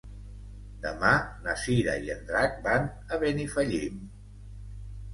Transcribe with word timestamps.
Demà 0.85 1.11
na 1.43 1.55
Cira 1.65 1.95
i 2.07 2.11
en 2.15 2.25
Drac 2.33 2.59
van 2.71 2.91
a 3.15 3.23
Benifallim. 3.27 4.05